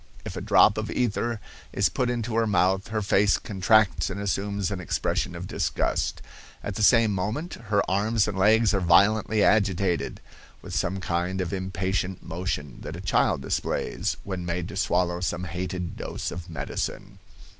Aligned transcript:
If 0.25 0.35
a 0.35 0.41
drop 0.41 0.79
of 0.79 0.89
ether 0.89 1.39
is 1.71 1.87
put 1.87 2.09
into 2.09 2.33
her 2.35 2.47
mouth 2.47 2.87
her 2.87 3.03
face 3.03 3.37
contracts 3.37 4.09
and 4.09 4.19
assumes 4.19 4.71
an 4.71 4.79
expression 4.79 5.35
of 5.35 5.45
disgust. 5.45 6.23
At 6.63 6.73
the 6.73 6.81
same 6.81 7.13
moment 7.13 7.53
her 7.65 7.83
arms 7.87 8.27
and 8.27 8.35
legs 8.35 8.73
are 8.73 8.79
violently 8.81 9.43
agitated, 9.43 10.19
with 10.63 10.73
the 10.81 10.89
kind 11.01 11.39
of 11.39 11.53
impatient 11.53 12.23
motion 12.23 12.79
that 12.81 12.95
a 12.95 13.01
child 13.01 13.43
displays 13.43 14.17
when 14.23 14.43
made 14.43 14.67
to 14.69 14.75
swallow 14.75 15.19
some 15.19 15.43
hated 15.43 15.95
dose 15.97 16.31
of 16.31 16.49
medicine. 16.49 17.19